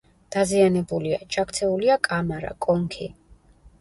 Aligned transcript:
დაზიანებულია: 0.35 1.19
ჩაქცეულია 1.35 1.99
კამარა, 2.11 2.53
კონქი. 2.67 3.11